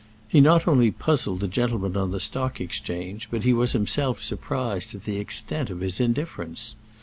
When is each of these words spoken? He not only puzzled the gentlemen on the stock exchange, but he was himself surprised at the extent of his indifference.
He 0.27 0.41
not 0.41 0.67
only 0.67 0.89
puzzled 0.89 1.41
the 1.41 1.47
gentlemen 1.47 1.95
on 1.95 2.09
the 2.09 2.19
stock 2.19 2.59
exchange, 2.59 3.27
but 3.29 3.43
he 3.43 3.53
was 3.53 3.73
himself 3.73 4.19
surprised 4.19 4.95
at 4.95 5.03
the 5.03 5.19
extent 5.19 5.69
of 5.69 5.81
his 5.81 5.99
indifference. 5.99 6.75